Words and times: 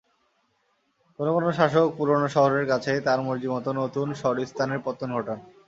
কোনো 1.19 1.31
কোনো 1.35 1.49
শাসক 1.57 1.87
পুরোনো 1.97 2.27
শহরের 2.35 2.65
কাছেই 2.71 2.99
তাঁর 3.01 3.19
মর্জিমতো 3.27 3.69
নতুন 3.81 4.07
শহরিস্তানের 4.21 4.83
পত্তন 4.85 5.09
ঘটান। 5.17 5.39